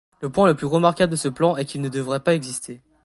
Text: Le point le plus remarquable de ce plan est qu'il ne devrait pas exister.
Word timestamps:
Le 0.23 0.31
point 0.31 0.47
le 0.47 0.55
plus 0.55 0.65
remarquable 0.65 1.11
de 1.11 1.15
ce 1.15 1.27
plan 1.27 1.57
est 1.57 1.65
qu'il 1.65 1.81
ne 1.81 1.87
devrait 1.87 2.21
pas 2.23 2.33
exister. 2.33 2.81